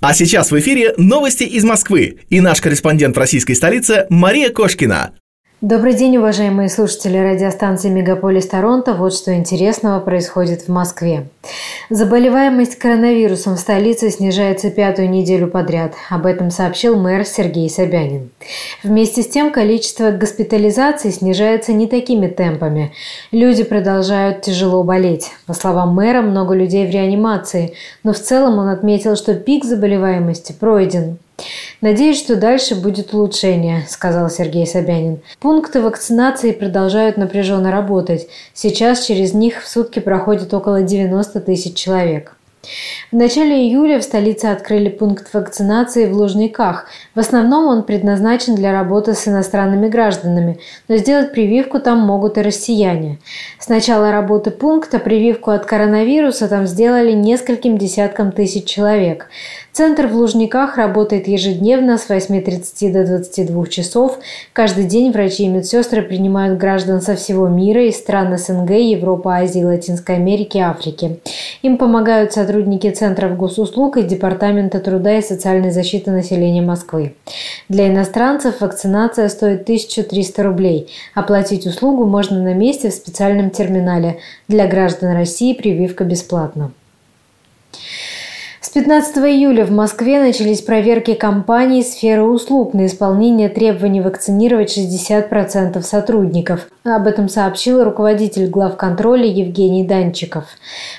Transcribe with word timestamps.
А 0.00 0.14
сейчас 0.14 0.52
в 0.52 0.58
эфире 0.60 0.94
новости 0.96 1.42
из 1.42 1.64
Москвы 1.64 2.20
и 2.28 2.40
наш 2.40 2.60
корреспондент 2.60 3.16
в 3.16 3.18
российской 3.18 3.54
столице 3.54 4.06
Мария 4.10 4.50
Кошкина. 4.50 5.10
Добрый 5.60 5.94
день, 5.94 6.16
уважаемые 6.18 6.68
слушатели 6.68 7.16
радиостанции 7.16 7.88
«Мегаполис 7.88 8.46
Торонто». 8.46 8.94
Вот 8.94 9.12
что 9.12 9.34
интересного 9.34 9.98
происходит 9.98 10.62
в 10.62 10.68
Москве. 10.68 11.26
Заболеваемость 11.90 12.76
коронавирусом 12.76 13.56
в 13.56 13.60
столице 13.60 14.10
снижается 14.10 14.70
пятую 14.70 15.08
неделю 15.08 15.48
подряд. 15.48 15.94
Об 16.10 16.26
этом 16.26 16.50
сообщил 16.50 17.00
мэр 17.00 17.24
Сергей 17.24 17.70
Собянин. 17.70 18.28
Вместе 18.82 19.22
с 19.22 19.28
тем, 19.28 19.50
количество 19.50 20.10
госпитализаций 20.10 21.10
снижается 21.10 21.72
не 21.72 21.86
такими 21.86 22.26
темпами. 22.26 22.92
Люди 23.32 23.64
продолжают 23.64 24.42
тяжело 24.42 24.84
болеть. 24.84 25.30
По 25.46 25.54
словам 25.54 25.94
мэра, 25.94 26.20
много 26.20 26.54
людей 26.54 26.86
в 26.86 26.90
реанимации, 26.90 27.72
но 28.04 28.12
в 28.12 28.18
целом 28.18 28.58
он 28.58 28.68
отметил, 28.68 29.16
что 29.16 29.34
пик 29.34 29.64
заболеваемости 29.64 30.52
пройден. 30.52 31.16
«Надеюсь, 31.80 32.18
что 32.18 32.36
дальше 32.36 32.74
будет 32.74 33.14
улучшение»,– 33.14 33.84
сказал 33.88 34.30
Сергей 34.30 34.66
Собянин. 34.66 35.20
Пункты 35.38 35.80
вакцинации 35.80 36.50
продолжают 36.52 37.16
напряженно 37.16 37.70
работать. 37.70 38.28
Сейчас 38.54 39.04
через 39.06 39.34
них 39.34 39.62
в 39.62 39.68
сутки 39.68 40.00
проходит 40.00 40.52
около 40.52 40.82
90 40.82 41.40
тысяч 41.40 41.74
человек. 41.74 42.37
В 43.10 43.16
начале 43.16 43.62
июля 43.62 43.98
в 44.00 44.02
столице 44.02 44.46
открыли 44.46 44.88
пункт 44.88 45.32
вакцинации 45.32 46.06
в 46.06 46.14
Лужниках. 46.14 46.86
В 47.14 47.20
основном 47.20 47.66
он 47.66 47.82
предназначен 47.84 48.54
для 48.54 48.72
работы 48.72 49.14
с 49.14 49.26
иностранными 49.26 49.88
гражданами, 49.88 50.58
но 50.88 50.96
сделать 50.96 51.32
прививку 51.32 51.80
там 51.80 52.00
могут 52.00 52.38
и 52.38 52.42
россияне. 52.42 53.18
С 53.58 53.68
начала 53.68 54.12
работы 54.12 54.50
пункта 54.50 54.98
прививку 54.98 55.50
от 55.50 55.66
коронавируса 55.66 56.48
там 56.48 56.66
сделали 56.66 57.12
нескольким 57.12 57.78
десяткам 57.78 58.32
тысяч 58.32 58.64
человек. 58.66 59.28
Центр 59.72 60.08
в 60.08 60.16
Лужниках 60.16 60.76
работает 60.76 61.28
ежедневно 61.28 61.98
с 61.98 62.10
8.30 62.10 62.92
до 62.92 63.06
22 63.06 63.66
часов. 63.68 64.18
Каждый 64.52 64.84
день 64.84 65.12
врачи 65.12 65.44
и 65.44 65.48
медсестры 65.48 66.02
принимают 66.02 66.58
граждан 66.58 67.00
со 67.00 67.14
всего 67.14 67.46
мира 67.46 67.86
из 67.86 67.96
стран 67.96 68.36
СНГ, 68.36 68.70
Европы, 68.70 69.30
Азии, 69.30 69.62
Латинской 69.62 70.16
Америки, 70.16 70.58
Африки. 70.58 71.20
Им 71.62 71.78
помогают 71.78 72.32
сотрудники 72.32 72.57
Центров 72.92 73.36
госуслуг 73.36 73.96
и 73.96 74.02
Департамента 74.02 74.80
труда 74.80 75.18
и 75.18 75.22
социальной 75.22 75.70
защиты 75.70 76.10
населения 76.10 76.62
Москвы. 76.62 77.14
Для 77.68 77.88
иностранцев 77.88 78.60
вакцинация 78.60 79.28
стоит 79.28 79.62
1300 79.62 80.42
рублей. 80.42 80.90
Оплатить 81.14 81.66
услугу 81.66 82.04
можно 82.04 82.42
на 82.42 82.54
месте 82.54 82.90
в 82.90 82.94
специальном 82.94 83.50
терминале. 83.50 84.18
Для 84.48 84.66
граждан 84.66 85.14
России 85.14 85.52
прививка 85.52 86.04
бесплатна. 86.04 86.72
С 88.78 88.80
15 88.80 89.16
июля 89.16 89.64
в 89.64 89.72
Москве 89.72 90.20
начались 90.20 90.62
проверки 90.62 91.14
компаний 91.14 91.82
сферы 91.82 92.22
услуг 92.22 92.74
на 92.74 92.86
исполнение 92.86 93.48
требований 93.48 94.00
вакцинировать 94.00 94.78
60% 94.78 95.82
сотрудников. 95.82 96.68
Об 96.84 97.08
этом 97.08 97.28
сообщил 97.28 97.82
руководитель 97.82 98.46
главконтроля 98.46 99.26
Евгений 99.26 99.82
Данчиков. 99.82 100.44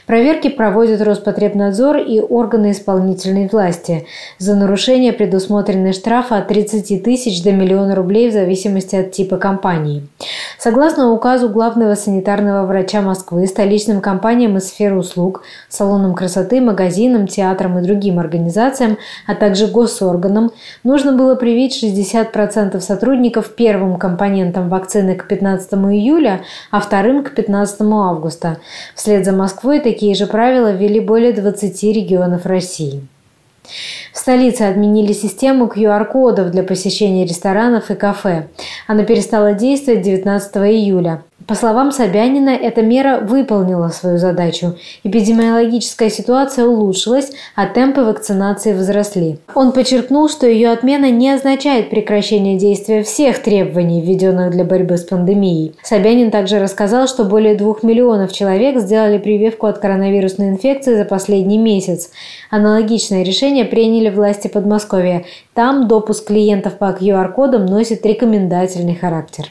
Проверки 0.06 0.50
проводят 0.50 1.02
Роспотребнадзор 1.02 2.00
и 2.00 2.20
органы 2.20 2.72
исполнительной 2.72 3.48
власти. 3.48 4.06
За 4.40 4.56
нарушение 4.56 5.14
предусмотрены 5.14 5.94
штрафы 5.94 6.36
от 6.36 6.50
30 6.50 7.02
тысяч 7.02 7.42
до 7.44 7.54
миллиона 7.54 7.96
рублей 7.96 8.30
в 8.30 8.34
зависимости 8.34 8.98
от 8.98 9.14
типа 9.14 9.38
компании. 9.38 10.06
Согласно 10.60 11.14
указу 11.14 11.48
главного 11.48 11.96
санитарного 11.96 12.66
врача 12.66 13.02
Москвы, 13.02 13.48
столичным 13.48 14.02
компаниям 14.02 14.58
из 14.58 14.68
сферы 14.68 14.98
услуг, 14.98 15.44
салонам 15.70 16.14
красоты, 16.14 16.60
магазинам, 16.60 17.28
театрам, 17.28 17.80
и 17.80 17.82
другим 17.82 18.20
организациям, 18.20 18.98
а 19.26 19.36
также 19.36 19.68
госорганам, 19.68 20.52
нужно 20.84 21.14
было 21.14 21.36
привить 21.36 21.82
60% 21.82 22.78
сотрудников 22.82 23.56
первым 23.56 23.98
компонентом 23.98 24.68
вакцины 24.68 25.16
к 25.16 25.30
15 25.30 25.76
июля, 25.94 26.42
а 26.72 26.82
вторым 26.82 27.24
к 27.24 27.34
15 27.34 27.80
августа. 27.94 28.58
Вслед 28.96 29.24
за 29.24 29.32
Москвой 29.32 29.80
такие 29.80 30.14
же 30.14 30.28
правила 30.28 30.74
ввели 30.74 31.00
более 31.00 31.32
20 31.32 31.84
регионов 31.84 32.46
России. 32.46 33.08
В 34.14 34.18
столице 34.18 34.64
отменили 34.64 35.14
систему 35.14 35.66
QR-кодов 35.66 36.52
для 36.52 36.64
посещения 36.64 37.26
ресторанов 37.26 37.92
и 37.92 37.96
кафе. 37.96 38.48
Она 38.88 39.04
перестала 39.04 39.54
действовать 39.54 40.02
19 40.02 40.56
июля. 40.58 41.24
По 41.50 41.56
словам 41.56 41.92
Собянина, 41.92 42.52
эта 42.52 42.84
мера 42.84 43.22
выполнила 43.22 43.88
свою 43.88 44.20
задачу. 44.20 44.76
Эпидемиологическая 45.04 46.12
ситуация 46.12 46.68
улучшилась, 46.68 47.32
а 47.56 47.66
темпы 47.66 48.02
вакцинации 48.02 48.72
возросли. 48.72 49.40
Он 49.56 49.72
подчеркнул, 49.72 50.30
что 50.30 50.46
ее 50.46 50.70
отмена 50.70 51.10
не 51.10 51.32
означает 51.32 51.90
прекращение 51.90 52.56
действия 52.60 53.02
всех 53.02 53.42
требований, 53.42 54.00
введенных 54.00 54.52
для 54.52 54.64
борьбы 54.64 54.98
с 54.98 55.04
пандемией. 55.04 55.74
Собянин 55.82 56.30
также 56.30 56.60
рассказал, 56.60 57.08
что 57.08 57.24
более 57.24 57.56
двух 57.56 57.82
миллионов 57.82 58.32
человек 58.32 58.78
сделали 58.80 59.18
прививку 59.18 59.66
от 59.66 59.80
коронавирусной 59.80 60.50
инфекции 60.50 60.98
за 60.98 61.06
последний 61.06 61.58
месяц. 61.58 62.12
Аналогичное 62.52 63.24
решение 63.24 63.66
приняли 63.66 64.12
власти 64.12 64.48
Подмосковья. 64.48 65.26
Там 65.56 65.88
допуск 65.88 66.28
клиентов 66.28 66.78
по 66.78 66.92
QR-кодам 66.92 67.66
носит 67.66 68.06
рекомендательный 68.06 68.94
характер. 68.94 69.50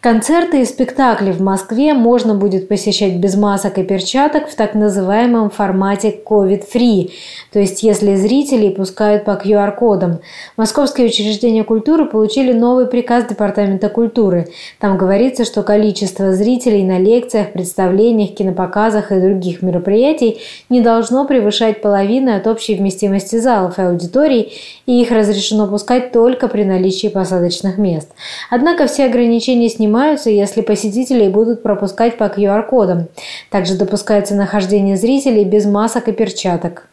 Концерты 0.00 0.60
и 0.60 0.64
спектакли 0.66 1.32
в 1.32 1.40
Москве 1.40 1.94
можно 1.94 2.34
будет 2.34 2.68
посещать 2.68 3.16
без 3.16 3.34
масок 3.34 3.78
и 3.78 3.82
перчаток 3.82 4.48
в 4.48 4.54
так 4.54 4.74
называемом 4.74 5.50
формате 5.50 6.14
COVID-free, 6.24 7.10
то 7.52 7.58
есть 7.58 7.82
если 7.82 8.14
зрителей 8.14 8.70
пускают 8.70 9.24
по 9.24 9.30
QR-кодам. 9.30 10.20
Московские 10.56 11.08
учреждения 11.08 11.64
культуры 11.64 12.04
получили 12.04 12.52
новый 12.52 12.86
приказ 12.86 13.24
Департамента 13.24 13.88
культуры. 13.88 14.48
Там 14.78 14.98
говорится, 14.98 15.44
что 15.44 15.62
количество 15.62 16.32
зрителей 16.34 16.84
на 16.84 16.98
лекциях, 16.98 17.52
представлениях, 17.52 18.34
кинопоказах 18.34 19.10
и 19.10 19.20
других 19.20 19.62
мероприятий 19.62 20.40
не 20.68 20.82
должно 20.82 21.24
превышать 21.24 21.80
половины 21.80 22.30
от 22.30 22.46
общей 22.46 22.74
вместимости 22.76 23.36
залов 23.36 23.78
и 23.78 23.82
аудиторий, 23.82 24.52
и 24.84 25.00
их 25.00 25.10
разрешено 25.10 25.66
пускать 25.66 26.12
только 26.12 26.48
при 26.48 26.64
наличии 26.64 27.08
посадочных 27.08 27.78
мест. 27.78 28.10
Однако 28.50 28.86
все 28.86 29.06
ограничения 29.06 29.68
снимаются 29.68 29.85
снимаются, 29.86 30.30
если 30.30 30.62
посетители 30.62 31.28
будут 31.28 31.62
пропускать 31.62 32.18
по 32.18 32.24
QR-кодам. 32.24 33.06
Также 33.50 33.76
допускается 33.76 34.34
нахождение 34.34 34.96
зрителей 34.96 35.44
без 35.44 35.64
масок 35.64 36.08
и 36.08 36.12
перчаток. 36.12 36.88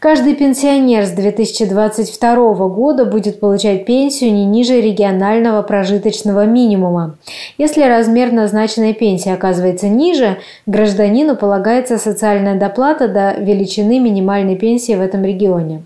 Каждый 0.00 0.34
пенсионер 0.34 1.04
с 1.04 1.10
2022 1.10 2.68
года 2.68 3.04
будет 3.04 3.38
получать 3.38 3.84
пенсию 3.84 4.32
не 4.32 4.46
ниже 4.46 4.80
регионального 4.80 5.60
прожиточного 5.62 6.46
минимума. 6.46 7.16
Если 7.58 7.82
размер 7.82 8.32
назначенной 8.32 8.94
пенсии 8.94 9.30
оказывается 9.30 9.88
ниже, 9.88 10.38
гражданину 10.64 11.36
полагается 11.36 11.98
социальная 11.98 12.58
доплата 12.58 13.08
до 13.08 13.34
величины 13.38 13.98
минимальной 13.98 14.56
пенсии 14.56 14.94
в 14.94 15.02
этом 15.02 15.22
регионе. 15.22 15.82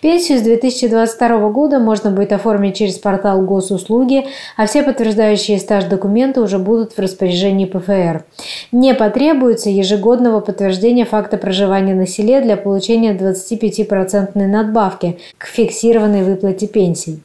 Пенсию 0.00 0.38
с 0.38 0.42
2022 0.42 1.48
года 1.50 1.78
можно 1.78 2.10
будет 2.10 2.32
оформить 2.32 2.76
через 2.76 2.98
портал 2.98 3.42
госуслуги, 3.42 4.26
а 4.56 4.66
все 4.66 4.82
подтверждающие 4.82 5.58
стаж 5.58 5.84
документы 5.84 6.40
уже 6.40 6.58
будут 6.58 6.92
в 6.92 6.98
распоряжении 6.98 7.66
ПФР. 7.66 8.24
Не 8.72 8.94
потребуется 8.94 9.70
ежегодного 9.70 10.40
подтверждения 10.40 11.04
факта 11.04 11.36
проживания 11.36 11.94
на 11.94 12.06
селе 12.06 12.40
для 12.40 12.56
получения 12.56 13.14
25% 13.14 14.46
надбавки 14.46 15.18
к 15.38 15.46
фиксированной 15.46 16.22
выплате 16.22 16.66
пенсий. 16.66 17.20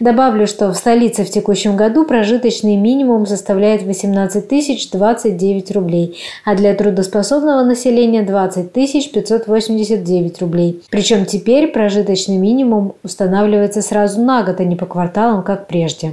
Добавлю, 0.00 0.46
что 0.46 0.72
в 0.72 0.76
столице 0.76 1.24
в 1.24 1.30
текущем 1.30 1.76
году 1.76 2.04
прожиточный 2.04 2.76
минимум 2.76 3.26
составляет 3.26 3.82
18 3.82 4.48
029 4.92 5.70
рублей, 5.72 6.18
а 6.44 6.54
для 6.54 6.74
трудоспособного 6.74 7.62
населения 7.62 8.22
20 8.22 8.72
589 8.72 10.40
рублей. 10.40 10.82
Причем 10.90 11.26
теперь 11.26 11.68
прожиточный 11.82 12.36
минимум 12.36 12.94
устанавливается 13.02 13.82
сразу 13.82 14.22
на 14.22 14.44
год, 14.44 14.60
а 14.60 14.64
не 14.64 14.76
по 14.76 14.86
кварталам, 14.86 15.42
как 15.42 15.66
прежде. 15.66 16.12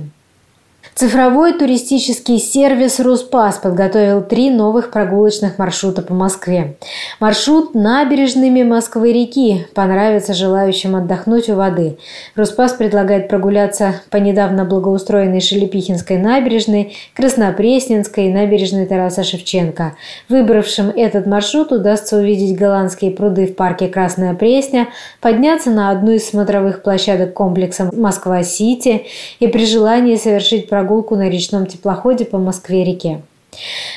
Цифровой 0.96 1.54
туристический 1.54 2.40
сервис 2.40 3.00
«Руспас» 3.00 3.58
подготовил 3.58 4.22
три 4.22 4.50
новых 4.50 4.92
прогулочных 4.92 5.58
маршрута 5.58 6.02
по 6.02 6.14
Москве. 6.14 6.76
Маршрут 7.22 7.74
набережными 7.74 8.64
Москвы-реки 8.64 9.68
понравится 9.74 10.34
желающим 10.34 10.98
отдохнуть 10.98 11.48
у 11.50 11.56
воды. 11.56 11.98
«Руспас» 12.36 12.74
предлагает 12.74 13.30
прогуляться 13.30 14.02
по 14.10 14.18
недавно 14.18 14.66
благоустроенной 14.66 15.40
Шелепихинской 15.40 16.18
набережной, 16.18 16.98
Краснопресненской 17.14 18.26
и 18.26 18.34
набережной 18.34 18.86
Тараса 18.86 19.24
Шевченко. 19.24 19.96
Выбравшим 20.28 20.90
этот 20.90 21.26
маршрут 21.26 21.72
удастся 21.72 22.18
увидеть 22.18 22.58
голландские 22.58 23.12
пруды 23.12 23.48
в 23.48 23.56
парке 23.56 23.88
Красная 23.88 24.34
Пресня, 24.34 24.90
подняться 25.22 25.70
на 25.70 25.92
одну 25.92 26.12
из 26.12 26.28
смотровых 26.28 26.84
площадок 26.84 27.34
комплекса 27.34 27.90
«Москва-Сити» 27.94 29.06
и 29.40 29.48
при 29.48 29.66
желании 29.66 30.18
совершить 30.18 30.68
прогулку 30.68 30.79
прогулку 30.80 31.18
на 31.18 31.30
речном 31.30 31.66
теплоходе 31.66 32.24
по 32.24 32.38
Москве-реке. 32.38 33.22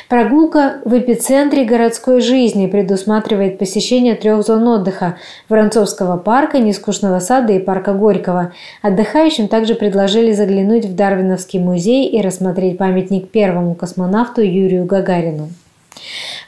Прогулка 0.08 0.80
в 0.84 0.98
эпицентре 0.98 1.64
городской 1.64 2.20
жизни 2.20 2.66
предусматривает 2.66 3.58
посещение 3.58 4.16
трех 4.16 4.44
зон 4.44 4.66
отдыха– 4.66 5.18
Воронцовского 5.48 6.16
парка, 6.16 6.58
Нескучного 6.58 7.20
сада 7.20 7.52
и 7.52 7.60
парка 7.60 7.92
Горького. 7.92 8.52
Отдыхающим 8.82 9.46
также 9.46 9.76
предложили 9.76 10.32
заглянуть 10.32 10.86
в 10.86 10.96
Дарвиновский 10.96 11.60
музей 11.60 12.08
и 12.08 12.20
рассмотреть 12.20 12.78
памятник 12.78 13.30
первому 13.30 13.76
космонавту 13.76 14.40
Юрию 14.40 14.84
Гагарину. 14.84 15.50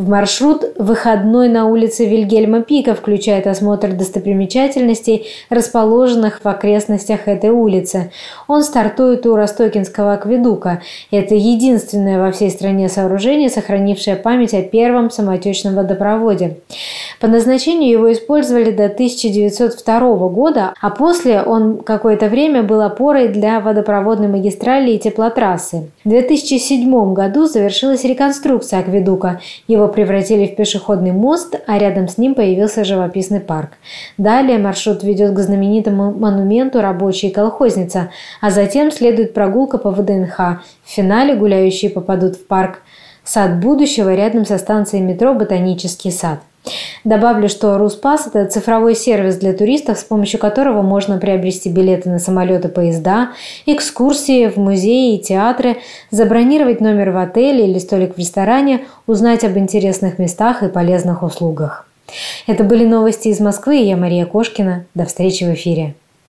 В 0.00 0.08
маршрут 0.08 0.64
выходной 0.78 1.50
на 1.50 1.66
улице 1.66 2.06
Вильгельма 2.06 2.62
Пика 2.62 2.94
включает 2.94 3.46
осмотр 3.46 3.92
достопримечательностей, 3.92 5.26
расположенных 5.50 6.40
в 6.42 6.48
окрестностях 6.48 7.28
этой 7.28 7.50
улицы. 7.50 8.10
Он 8.48 8.62
стартует 8.62 9.26
у 9.26 9.36
Ростокинского 9.36 10.14
акведука. 10.14 10.80
Это 11.10 11.34
единственное 11.34 12.18
во 12.18 12.32
всей 12.32 12.48
стране 12.48 12.88
сооружение, 12.88 13.50
сохранившее 13.50 14.16
память 14.16 14.54
о 14.54 14.62
первом 14.62 15.10
самотечном 15.10 15.74
водопроводе. 15.74 16.60
По 17.20 17.26
назначению 17.26 17.90
его 17.90 18.10
использовали 18.10 18.70
до 18.70 18.86
1902 18.86 20.00
года, 20.28 20.72
а 20.80 20.88
после 20.88 21.42
он 21.42 21.76
какое-то 21.76 22.30
время 22.30 22.62
был 22.62 22.80
опорой 22.80 23.28
для 23.28 23.60
водопроводной 23.60 24.28
магистрали 24.28 24.92
и 24.92 24.98
теплотрассы. 24.98 25.90
В 26.04 26.08
2007 26.08 27.12
году 27.12 27.44
завершилась 27.44 28.04
реконструкция 28.04 28.80
акведука. 28.80 29.42
Его 29.68 29.89
превратили 29.90 30.46
в 30.46 30.56
пешеходный 30.56 31.12
мост, 31.12 31.54
а 31.66 31.78
рядом 31.78 32.08
с 32.08 32.16
ним 32.16 32.34
появился 32.34 32.84
живописный 32.84 33.40
парк. 33.40 33.72
Далее 34.16 34.58
маршрут 34.58 35.02
ведет 35.02 35.34
к 35.34 35.38
знаменитому 35.38 36.12
монументу 36.12 36.80
«Рабочая 36.80 37.30
колхозница», 37.30 38.10
а 38.40 38.50
затем 38.50 38.90
следует 38.90 39.34
прогулка 39.34 39.78
по 39.78 39.90
ВДНХ. 39.90 40.62
В 40.84 40.90
финале 40.90 41.34
гуляющие 41.34 41.90
попадут 41.90 42.36
в 42.36 42.46
парк 42.46 42.82
«Сад 43.24 43.60
будущего» 43.60 44.14
рядом 44.14 44.46
со 44.46 44.58
станцией 44.58 45.04
метро 45.04 45.34
«Ботанический 45.34 46.10
сад». 46.10 46.40
Добавлю, 47.04 47.48
что 47.48 47.78
Руспас– 47.78 48.26
это 48.32 48.46
цифровой 48.46 48.94
сервис 48.94 49.36
для 49.36 49.54
туристов, 49.54 49.98
с 49.98 50.04
помощью 50.04 50.38
которого 50.38 50.82
можно 50.82 51.18
приобрести 51.18 51.70
билеты 51.70 52.10
на 52.10 52.18
самолеты, 52.18 52.68
поезда, 52.68 53.30
экскурсии 53.64 54.48
в 54.48 54.56
музеи 54.58 55.16
и 55.16 55.18
театры, 55.18 55.78
забронировать 56.10 56.80
номер 56.80 57.10
в 57.10 57.16
отеле 57.16 57.66
или 57.68 57.78
столик 57.78 58.16
в 58.16 58.18
ресторане, 58.18 58.84
узнать 59.06 59.44
об 59.44 59.56
интересных 59.56 60.18
местах 60.18 60.62
и 60.62 60.68
полезных 60.68 61.22
услугах. 61.22 61.86
Это 62.46 62.64
были 62.64 62.84
новости 62.84 63.28
из 63.28 63.40
Москвы, 63.40 63.76
я 63.76 63.96
Мария 63.96 64.26
Кошкина. 64.26 64.84
До 64.94 65.06
встречи 65.06 65.44
в 65.44 65.54
эфире. 65.54 65.94